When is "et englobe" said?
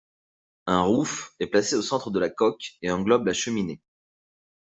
2.81-3.27